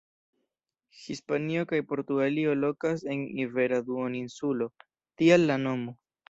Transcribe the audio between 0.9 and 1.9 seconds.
Hispanio kaj